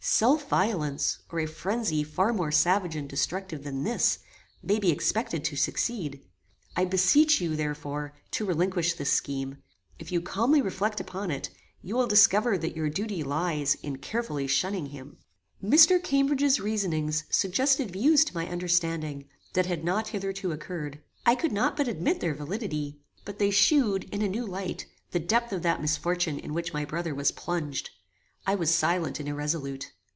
Self 0.03 0.49
violence, 0.49 1.19
or 1.29 1.39
a 1.39 1.45
phrenzy 1.45 2.03
far 2.03 2.33
more 2.33 2.51
savage 2.51 2.95
and 2.95 3.07
destructive 3.07 3.63
than 3.63 3.83
this, 3.83 4.17
may 4.63 4.79
be 4.79 4.89
expected 4.89 5.43
to 5.43 5.55
succeed. 5.55 6.23
I 6.75 6.85
beseech 6.85 7.39
you, 7.39 7.55
therefore, 7.55 8.17
to 8.31 8.45
relinquish 8.45 8.95
this 8.95 9.11
scheme. 9.11 9.57
If 9.99 10.11
you 10.11 10.19
calmly 10.19 10.59
reflect 10.59 10.99
upon 10.99 11.29
it, 11.29 11.51
you 11.83 11.95
will 11.95 12.07
discover 12.07 12.57
that 12.57 12.75
your 12.75 12.89
duty 12.89 13.21
lies 13.23 13.75
in 13.75 13.99
carefully 13.99 14.47
shunning 14.47 14.87
him." 14.87 15.17
Mr. 15.63 16.03
Cambridge's 16.03 16.59
reasonings 16.59 17.25
suggested 17.29 17.91
views 17.91 18.25
to 18.25 18.33
my 18.33 18.47
understanding, 18.49 19.27
that 19.53 19.67
had 19.67 19.83
not 19.83 20.09
hitherto 20.09 20.51
occurred. 20.51 20.99
I 21.27 21.35
could 21.35 21.51
not 21.51 21.77
but 21.77 21.87
admit 21.87 22.21
their 22.21 22.33
validity, 22.33 22.99
but 23.23 23.37
they 23.37 23.51
shewed, 23.51 24.05
in 24.05 24.23
a 24.23 24.27
new 24.29 24.47
light, 24.47 24.87
the 25.11 25.19
depth 25.19 25.53
of 25.53 25.61
that 25.61 25.79
misfortune 25.81 26.39
in 26.39 26.55
which 26.55 26.73
my 26.73 26.85
brother 26.85 27.13
was 27.13 27.31
plunged. 27.31 27.91
I 28.47 28.55
was 28.55 28.71
silent 28.73 29.19
and 29.19 29.29
irresolute. 29.29 29.91